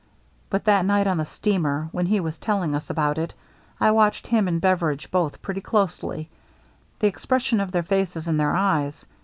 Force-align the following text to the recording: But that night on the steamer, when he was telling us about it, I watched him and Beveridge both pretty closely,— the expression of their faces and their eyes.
But 0.49 0.65
that 0.65 0.83
night 0.83 1.05
on 1.05 1.17
the 1.17 1.25
steamer, 1.25 1.89
when 1.91 2.07
he 2.07 2.19
was 2.19 2.39
telling 2.39 2.73
us 2.73 2.89
about 2.89 3.19
it, 3.19 3.35
I 3.79 3.91
watched 3.91 4.25
him 4.25 4.47
and 4.47 4.59
Beveridge 4.59 5.11
both 5.11 5.43
pretty 5.43 5.61
closely,— 5.61 6.27
the 7.01 7.05
expression 7.07 7.59
of 7.61 7.71
their 7.71 7.83
faces 7.83 8.27
and 8.27 8.39
their 8.39 8.55
eyes. 8.55 9.05